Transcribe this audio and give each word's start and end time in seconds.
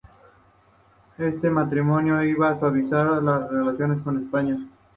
Este 1.19 1.51
matrimonio 1.51 2.23
iba 2.23 2.49
a 2.49 2.57
suavizar 2.59 3.21
las 3.21 3.47
relaciones 3.51 4.01
con 4.01 4.17
España. 4.23 4.57